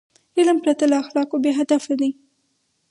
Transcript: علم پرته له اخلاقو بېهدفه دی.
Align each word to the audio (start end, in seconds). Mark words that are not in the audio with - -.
علم 0.37 0.57
پرته 0.63 0.85
له 0.91 0.95
اخلاقو 1.03 1.35
بېهدفه 1.45 1.93
دی. 2.01 2.09